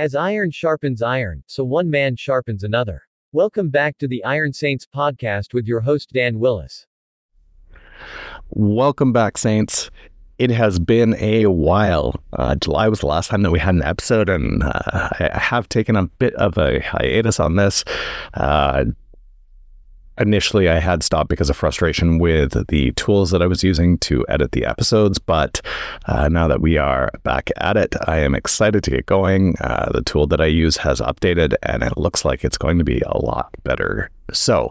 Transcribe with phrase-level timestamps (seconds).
[0.00, 3.02] As iron sharpens iron, so one man sharpens another.
[3.32, 6.86] Welcome back to the Iron Saints podcast with your host Dan Willis.
[8.48, 9.90] Welcome back, Saints.
[10.38, 12.14] It has been a while.
[12.32, 15.68] Uh, July was the last time that we had an episode, and uh, I have
[15.68, 17.84] taken a bit of a hiatus on this.
[18.32, 18.86] Uh,
[20.20, 24.24] initially I had stopped because of frustration with the tools that I was using to
[24.28, 25.18] edit the episodes.
[25.18, 25.60] But
[26.06, 29.56] uh, now that we are back at it, I am excited to get going.
[29.60, 32.84] Uh, the tool that I use has updated and it looks like it's going to
[32.84, 34.70] be a lot better so,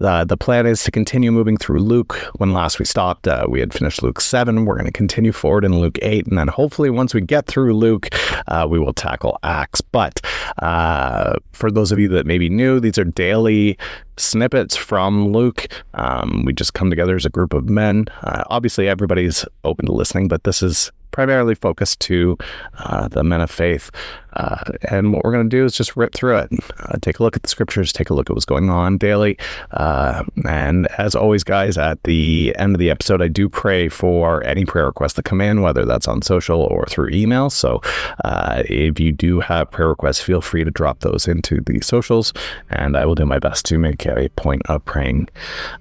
[0.00, 2.14] uh, the plan is to continue moving through Luke.
[2.36, 4.64] When last we stopped, uh, we had finished Luke 7.
[4.64, 6.26] We're going to continue forward in Luke 8.
[6.26, 8.08] And then hopefully, once we get through Luke,
[8.48, 9.80] uh, we will tackle Acts.
[9.80, 10.20] But
[10.58, 13.78] uh, for those of you that may be new, these are daily
[14.16, 15.68] snippets from Luke.
[15.94, 18.06] Um, we just come together as a group of men.
[18.22, 22.38] Uh, obviously, everybody's open to listening, but this is primarily focused to
[22.78, 23.90] uh, the men of faith.
[24.34, 27.22] Uh, and what we're going to do is just rip through it, uh, take a
[27.22, 29.38] look at the scriptures, take a look at what's going on daily.
[29.72, 34.44] Uh, and as always, guys, at the end of the episode, I do pray for
[34.44, 37.50] any prayer requests that come in, whether that's on social or through email.
[37.50, 37.80] So
[38.24, 42.32] uh, if you do have prayer requests, feel free to drop those into the socials,
[42.70, 45.28] and I will do my best to make a point of praying.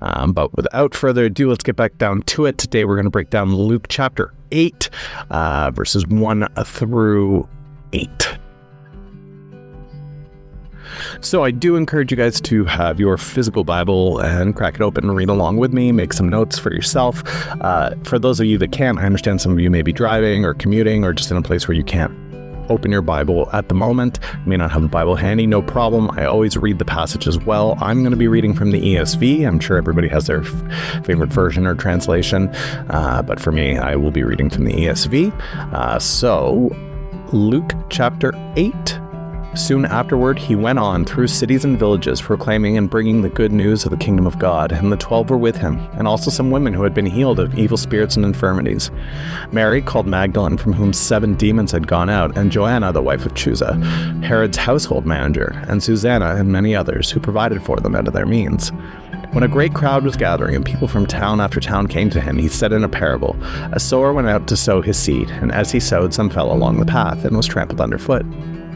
[0.01, 2.57] Um, but without further ado, let's get back down to it.
[2.57, 4.89] Today, we're going to break down Luke chapter 8,
[5.29, 7.47] uh, verses 1 through
[7.93, 8.39] 8.
[11.21, 15.05] So I do encourage you guys to have your physical Bible and crack it open
[15.05, 15.91] and read along with me.
[15.91, 17.23] Make some notes for yourself.
[17.61, 20.45] Uh, for those of you that can't, I understand some of you may be driving
[20.45, 22.13] or commuting or just in a place where you can't
[22.69, 24.19] open your Bible at the moment.
[24.43, 26.09] You may not have a Bible handy, no problem.
[26.11, 27.77] I always read the passage as well.
[27.81, 29.45] I'm going to be reading from the ESV.
[29.45, 32.49] I'm sure everybody has their f- favorite version or translation,
[32.89, 35.31] uh, but for me, I will be reading from the ESV.
[35.73, 36.69] Uh, so,
[37.31, 38.98] Luke chapter 8
[39.55, 43.83] Soon afterward, he went on through cities and villages, proclaiming and bringing the good news
[43.83, 46.71] of the kingdom of God, and the twelve were with him, and also some women
[46.71, 48.91] who had been healed of evil spirits and infirmities.
[49.51, 53.33] Mary, called Magdalene, from whom seven demons had gone out, and Joanna, the wife of
[53.33, 53.81] Chuza,
[54.23, 58.27] Herod's household manager, and Susanna, and many others, who provided for them out of their
[58.27, 58.71] means.
[59.31, 62.37] When a great crowd was gathering and people from town after town came to him,
[62.37, 63.35] he said in a parable
[63.71, 66.79] A sower went out to sow his seed, and as he sowed, some fell along
[66.79, 68.25] the path and was trampled underfoot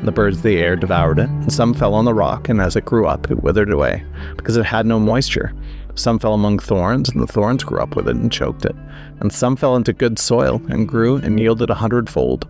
[0.06, 2.76] the birds of the air devoured it, and some fell on the rock, and as
[2.76, 4.06] it grew up, it withered away,
[4.36, 5.54] because it had no moisture.
[5.96, 8.76] Some fell among thorns, and the thorns grew up with it and choked it.
[9.20, 12.48] And some fell into good soil, and grew and yielded a hundredfold.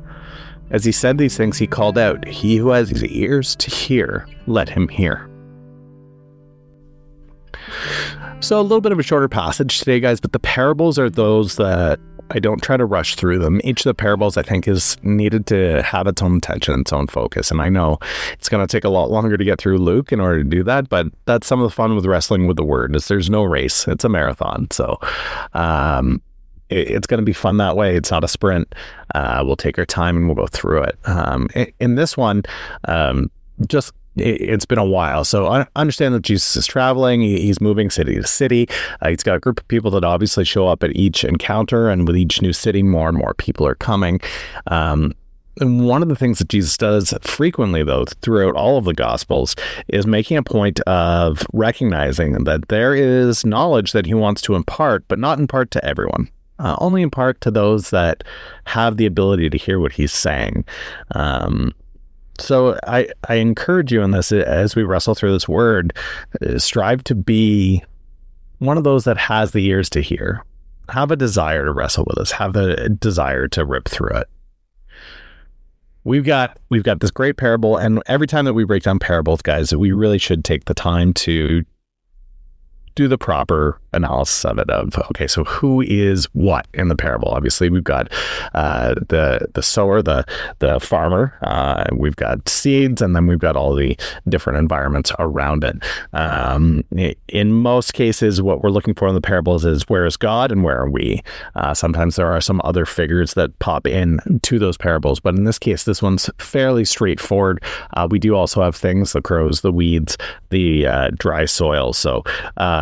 [0.71, 4.69] As he said these things, he called out, He who has ears to hear, let
[4.69, 5.29] him hear.
[8.39, 11.55] So, a little bit of a shorter passage today, guys, but the parables are those
[11.57, 11.99] that
[12.33, 13.61] I don't try to rush through them.
[13.63, 17.07] Each of the parables, I think, is needed to have its own attention, its own
[17.07, 17.51] focus.
[17.51, 17.99] And I know
[18.33, 20.63] it's going to take a lot longer to get through Luke in order to do
[20.63, 23.43] that, but that's some of the fun with wrestling with the word is there's no
[23.43, 23.87] race.
[23.87, 24.67] It's a marathon.
[24.71, 24.99] So,
[25.53, 26.21] um,
[26.69, 27.95] it's going to be fun that way.
[27.95, 28.73] It's not a sprint.
[29.13, 30.97] Uh, we'll take our time and we'll go through it.
[31.05, 31.47] Um,
[31.79, 32.43] in this one,
[32.87, 33.29] um,
[33.67, 35.23] just it's been a while.
[35.23, 37.21] So I understand that Jesus is traveling.
[37.21, 38.67] He's moving city to city.
[39.01, 42.07] Uh, he's got a group of people that obviously show up at each encounter, and
[42.07, 44.19] with each new city, more and more people are coming.
[44.67, 45.13] Um,
[45.61, 49.55] and one of the things that Jesus does frequently, though, throughout all of the Gospels,
[49.87, 55.07] is making a point of recognizing that there is knowledge that he wants to impart,
[55.07, 56.29] but not impart to everyone.
[56.59, 58.23] Uh, only in part to those that
[58.65, 60.63] have the ability to hear what he's saying.
[61.13, 61.73] Um,
[62.39, 65.93] so I, I encourage you in this as we wrestle through this word,
[66.41, 67.83] uh, strive to be
[68.59, 70.43] one of those that has the ears to hear.
[70.89, 72.31] Have a desire to wrestle with us.
[72.31, 74.27] Have a desire to rip through it.
[76.05, 79.41] We've got we've got this great parable, and every time that we break down parables,
[79.41, 81.63] guys, we really should take the time to
[82.95, 87.29] do the proper analysis of it of okay so who is what in the parable?
[87.29, 88.11] Obviously we've got
[88.53, 90.25] uh, the the sower the
[90.59, 93.97] the farmer uh, we've got seeds and then we've got all the
[94.27, 95.75] different environments around it.
[96.13, 96.83] Um,
[97.27, 100.63] in most cases what we're looking for in the parables is where is God and
[100.63, 101.21] where are we?
[101.55, 105.43] Uh, sometimes there are some other figures that pop in to those parables but in
[105.43, 107.63] this case this one's fairly straightforward.
[107.95, 110.17] Uh, we do also have things the crows the weeds
[110.49, 111.93] the uh, dry soil.
[111.93, 112.23] So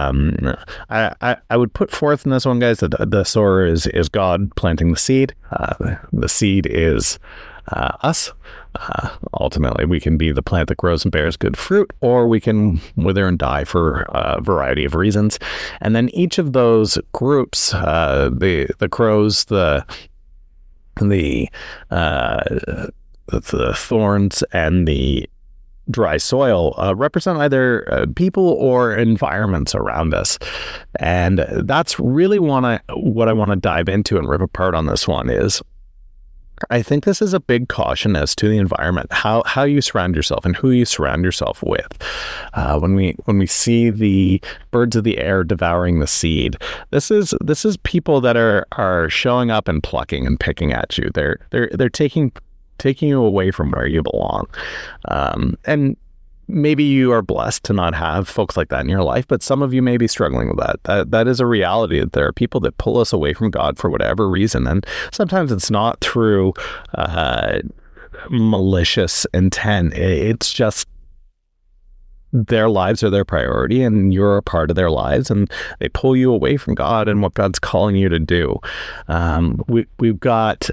[0.10, 0.56] um,
[0.90, 4.10] I I, I, would put forth in this one, guys, that the sower is, is
[4.10, 5.34] God planting the seed.
[5.52, 7.20] Uh, the seed is
[7.72, 8.34] uh, us.
[8.76, 9.10] Uh,
[9.40, 12.80] ultimately, we can be the plant that grows and bears good fruit, or we can
[12.96, 15.40] wither and die for a variety of reasons.
[15.82, 19.86] And then each of those groups, uh, the the crows, the
[21.02, 21.50] the
[21.90, 22.44] uh,
[23.28, 25.30] the thorns and the
[25.92, 30.40] dry soil uh, represent either uh, people or environments around us.
[31.00, 35.30] And that's really what I want to dive into and rip apart on this one
[35.30, 35.62] is
[36.70, 40.16] I think this is a big caution as to the environment, how how you surround
[40.16, 41.98] yourself and who you surround yourself with.
[42.54, 46.58] Uh, when we when we see the birds of the air devouring the seed,
[46.92, 50.98] this is this is people that are are showing up and plucking and picking at
[50.98, 51.10] you.
[51.14, 52.32] They're they're they're taking
[52.82, 54.48] taking you away from where you belong.
[55.08, 55.96] Um, and
[56.48, 59.62] maybe you are blessed to not have folks like that in your life, but some
[59.62, 60.84] of you may be struggling with that.
[60.84, 63.78] That that is a reality that there are people that pull us away from God
[63.78, 66.54] for whatever reason, and sometimes it's not through
[66.96, 67.60] uh,
[68.30, 69.94] malicious intent.
[69.94, 70.88] It's just
[72.34, 76.16] their lives are their priority and you're a part of their lives and they pull
[76.16, 78.58] you away from God and what God's calling you to do.
[79.10, 80.70] Um, we, we've got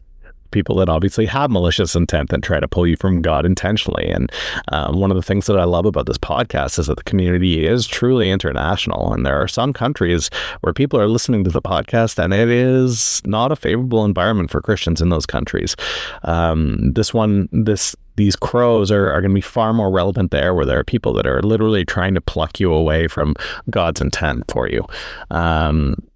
[0.50, 4.08] people that obviously have malicious intent and try to pull you from God intentionally.
[4.08, 4.30] And
[4.68, 7.66] um, one of the things that I love about this podcast is that the community
[7.66, 9.12] is truly international.
[9.12, 10.30] And there are some countries
[10.60, 14.60] where people are listening to the podcast, and it is not a favorable environment for
[14.60, 15.76] Christians in those countries.
[16.22, 20.52] Um, this one, this these crows are, are going to be far more relevant there
[20.52, 23.36] where there are people that are literally trying to pluck you away from
[23.70, 24.84] God's intent for you.
[25.30, 26.07] Um,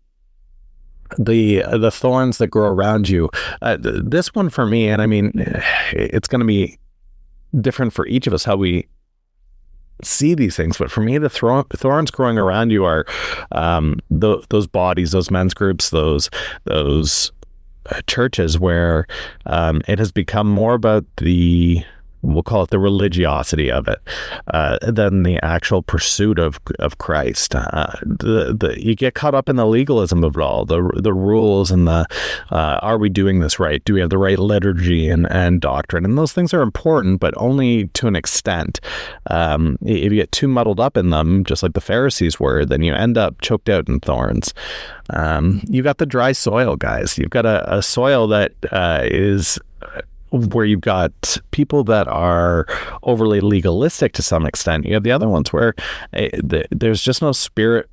[1.19, 3.31] the the thorns that grow around you.
[3.61, 5.33] Uh, this one for me, and I mean,
[5.93, 6.79] it's going to be
[7.61, 8.87] different for each of us how we
[10.03, 10.79] see these things.
[10.79, 13.07] But for me, the thorns growing around you are
[13.53, 16.31] um, those bodies, those men's groups, those
[16.65, 17.33] those
[17.91, 19.07] uh, churches where
[19.47, 21.85] um, it has become more about the
[22.23, 23.99] we'll call it the religiosity of it,
[24.49, 27.55] uh, than the actual pursuit of of Christ.
[27.55, 31.13] Uh, the the you get caught up in the legalism of it all, the the
[31.13, 32.07] rules and the
[32.51, 33.85] uh, are we doing this right?
[33.85, 36.05] Do we have the right liturgy and and doctrine?
[36.05, 38.81] And those things are important, but only to an extent.
[39.31, 42.83] Um, if you get too muddled up in them, just like the Pharisees were, then
[42.83, 44.55] you end up choked out in thorns.
[45.11, 47.19] Um, you've got the dry soil, guys.
[47.19, 49.59] You've got a, a soil that uh, is
[50.33, 52.67] where you've got people that are
[53.03, 54.87] overly legalistic to some extent.
[54.87, 55.75] You have the other ones where
[56.15, 57.89] eh, the, there's just no spirit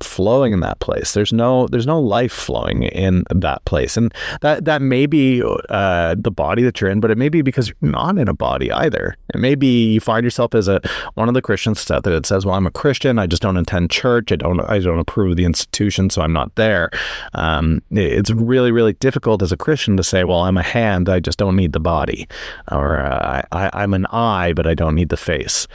[0.00, 1.12] flowing in that place.
[1.12, 6.14] There's no there's no life flowing in that place, and that that may be uh,
[6.18, 8.70] the body that you're in, but it may be because you're not in a body
[8.72, 9.16] either.
[9.34, 10.80] It may be you find yourself as a
[11.14, 13.18] one of the Christians that says, "Well, I'm a Christian.
[13.18, 14.32] I just don't attend church.
[14.32, 16.90] I don't I don't approve of the institution, so I'm not there."
[17.34, 21.08] Um, it's really really difficult as a Christian to say, "Well, I'm a hand.
[21.08, 22.28] I just don't need the body,"
[22.70, 25.66] or uh, I, am an eye, but I don't need the face.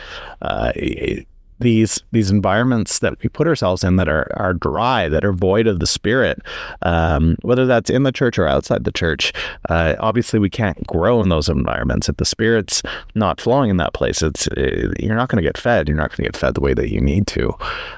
[0.42, 1.28] Uh, it,
[1.64, 5.66] these these environments that we put ourselves in that are are dry, that are void
[5.66, 6.40] of the spirit,
[6.84, 9.34] um, whether that's in the church or outside the church.
[9.70, 12.84] Uh, obviously, we can't grow in those environments if the spirit's
[13.16, 14.22] not flowing in that place.
[14.22, 15.88] It's it, uh, you're not going to get fed.
[15.88, 17.54] You're not going to get fed the way that you need to.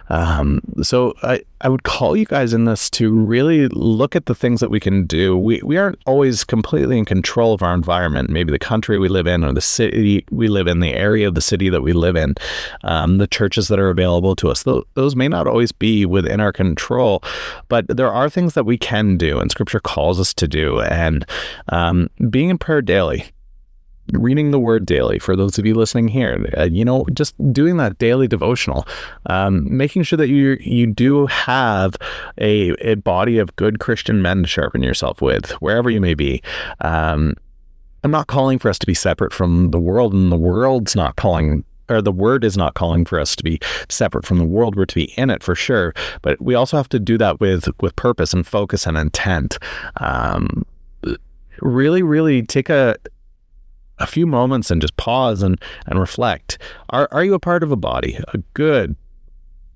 [0.10, 4.36] Um, so I I would call you guys in this to really look at the
[4.36, 5.36] things that we can do.
[5.36, 8.30] We we aren't always completely in control of our environment.
[8.30, 11.34] Maybe the country we live in, or the city we live in, the area of
[11.34, 12.36] the city that we live in,
[12.84, 14.64] um, the churches that are available to us.
[14.94, 17.24] Those may not always be within our control,
[17.68, 20.82] but there are things that we can do, and Scripture calls us to do.
[20.82, 21.26] And
[21.70, 23.26] um, being in prayer daily,
[24.14, 27.78] reading the word daily for those of you listening here uh, you know just doing
[27.78, 28.88] that daily devotional
[29.28, 31.96] um, making sure that you you do have
[32.38, 36.42] a, a body of good christian men to sharpen yourself with wherever you may be
[36.82, 37.34] um,
[38.04, 41.16] i'm not calling for us to be separate from the world and the world's not
[41.16, 43.60] calling or the word is not calling for us to be
[43.90, 44.76] separate from the world.
[44.76, 45.94] We're to be in it for sure,
[46.24, 49.60] but we also have to do that with with purpose and focus and intent.
[49.98, 50.66] Um,
[51.62, 52.96] really, really take a
[54.00, 56.58] a few moments and just pause and and reflect.
[56.90, 58.96] Are are you a part of a body, a good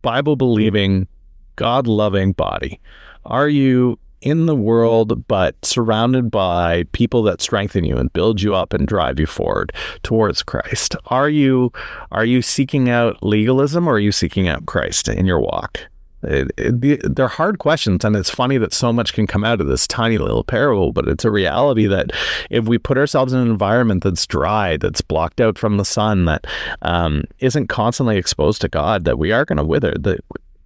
[0.01, 1.07] Bible believing,
[1.55, 2.79] God loving body?
[3.25, 8.53] Are you in the world, but surrounded by people that strengthen you and build you
[8.53, 9.71] up and drive you forward
[10.03, 10.95] towards Christ?
[11.07, 11.71] Are you
[12.11, 15.79] are you seeking out legalism or are you seeking out Christ in your walk?
[16.23, 19.67] It, it, they're hard questions, and it's funny that so much can come out of
[19.67, 22.11] this tiny little parable, but it's a reality that
[22.49, 26.25] if we put ourselves in an environment that's dry, that's blocked out from the sun,
[26.25, 26.45] that
[26.81, 29.93] um, not constantly exposed to God, that we are going to wither.
[29.97, 30.19] That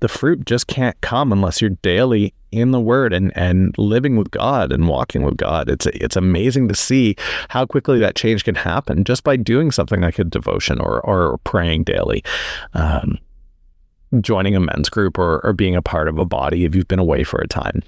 [0.03, 4.31] the fruit just can't come unless you're daily in the word and and living with
[4.31, 5.69] God and walking with God.
[5.69, 7.15] It's it's amazing to see
[7.50, 11.38] how quickly that change can happen just by doing something like a devotion or or
[11.45, 12.22] praying daily.
[12.74, 13.17] Um,
[14.22, 17.00] joining a men's group or, or being a part of a body if you've been
[17.00, 17.82] away for a time.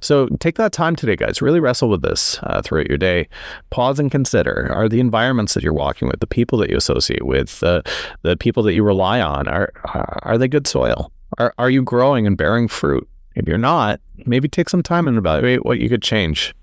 [0.00, 1.42] So take that time today, guys.
[1.42, 3.28] Really wrestle with this uh, throughout your day.
[3.70, 7.26] Pause and consider: Are the environments that you're walking with, the people that you associate
[7.26, 7.82] with, the
[8.22, 9.72] the people that you rely on, are
[10.22, 11.12] are they good soil?
[11.38, 13.06] Are are you growing and bearing fruit?
[13.34, 16.54] If you're not, maybe take some time and evaluate what you could change.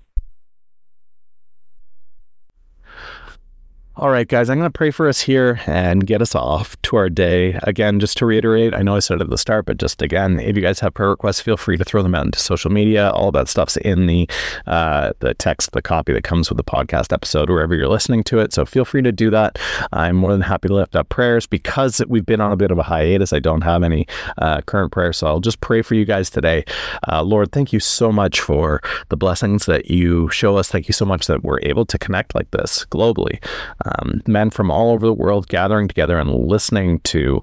[3.98, 6.96] All right, guys, I'm going to pray for us here and get us off to
[6.96, 7.58] our day.
[7.62, 10.54] Again, just to reiterate, I know I said at the start, but just again, if
[10.54, 13.08] you guys have prayer requests, feel free to throw them out into social media.
[13.08, 14.28] All that stuff's in the
[14.66, 18.38] uh, the text, the copy that comes with the podcast episode, wherever you're listening to
[18.38, 18.52] it.
[18.52, 19.58] So feel free to do that.
[19.92, 22.76] I'm more than happy to lift up prayers because we've been on a bit of
[22.76, 23.32] a hiatus.
[23.32, 26.66] I don't have any uh, current prayers, so I'll just pray for you guys today.
[27.10, 30.68] Uh, Lord, thank you so much for the blessings that you show us.
[30.68, 33.42] Thank you so much that we're able to connect like this globally
[33.86, 37.42] um, men from all over the world gathering together and listening to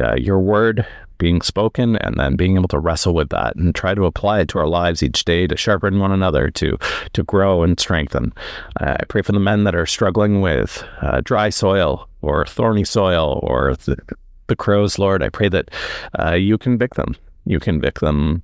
[0.00, 0.86] uh, your word
[1.18, 4.48] being spoken and then being able to wrestle with that and try to apply it
[4.48, 6.76] to our lives each day to sharpen one another to
[7.12, 8.32] to grow and strengthen.
[8.80, 12.84] Uh, i pray for the men that are struggling with uh, dry soil or thorny
[12.84, 13.96] soil or the,
[14.48, 15.22] the crows lord.
[15.22, 15.70] I pray that
[16.18, 17.16] uh, you convict them.
[17.46, 18.42] You convict them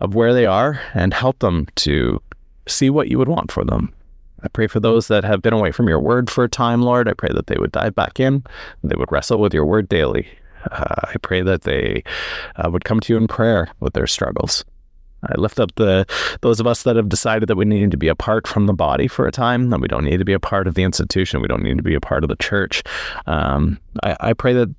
[0.00, 2.22] of where they are and help them to
[2.66, 3.92] see what you would want for them
[4.42, 7.08] I pray for those that have been away from your word for a time, Lord.
[7.08, 8.44] I pray that they would dive back in,
[8.82, 10.26] they would wrestle with your word daily.
[10.70, 12.02] Uh, I pray that they
[12.56, 14.64] uh, would come to you in prayer with their struggles.
[15.22, 16.06] I lift up the
[16.40, 19.06] those of us that have decided that we need to be apart from the body
[19.06, 21.48] for a time, that we don't need to be a part of the institution, we
[21.48, 22.82] don't need to be a part of the church.
[23.26, 24.74] Um, I, I pray that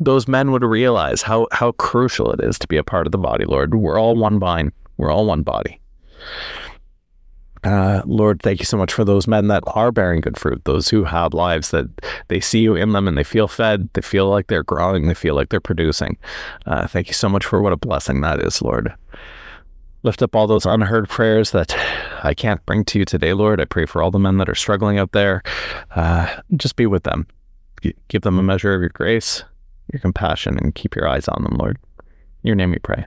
[0.00, 3.18] those men would realize how how crucial it is to be a part of the
[3.18, 3.74] body, Lord.
[3.74, 4.72] We're all one vine.
[4.96, 5.80] We're all one body.
[7.66, 10.88] Uh, Lord, thank you so much for those men that are bearing good fruit, those
[10.88, 11.88] who have lives that
[12.28, 15.14] they see you in them and they feel fed, they feel like they're growing, they
[15.14, 16.16] feel like they're producing.
[16.64, 18.94] Uh, thank you so much for what a blessing that is, Lord.
[20.04, 21.74] Lift up all those unheard prayers that
[22.22, 23.60] I can't bring to you today, Lord.
[23.60, 25.42] I pray for all the men that are struggling out there.
[25.96, 27.26] Uh, just be with them.
[28.06, 29.42] Give them a measure of your grace,
[29.92, 31.78] your compassion, and keep your eyes on them, Lord.
[31.98, 33.06] In your name we pray.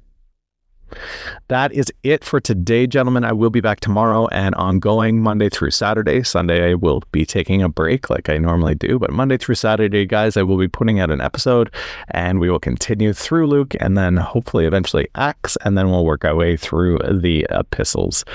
[1.47, 3.23] That is it for today, gentlemen.
[3.23, 6.23] I will be back tomorrow and ongoing Monday through Saturday.
[6.23, 10.05] Sunday, I will be taking a break like I normally do, but Monday through Saturday,
[10.05, 11.71] guys, I will be putting out an episode
[12.09, 16.25] and we will continue through Luke and then hopefully eventually Acts, and then we'll work
[16.25, 18.25] our way through the epistles.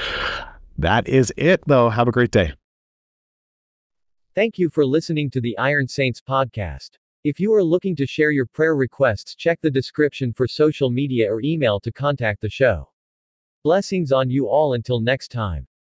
[0.79, 1.91] That is it, though.
[1.91, 2.53] Have a great day.
[4.35, 6.91] Thank you for listening to the Iron Saints podcast.
[7.25, 11.33] If you are looking to share your prayer requests, check the description for social media
[11.33, 12.91] or email to contact the show.
[13.63, 15.67] Blessings on you all until next time.